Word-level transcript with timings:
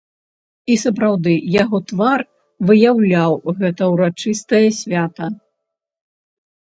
І 0.75 0.75
сапраўды, 0.83 1.33
яго 1.63 1.77
твар 1.91 2.19
выяўляў 2.71 3.37
гэта 3.59 3.83
ўрачыстае 3.93 4.67
свята. 4.79 5.25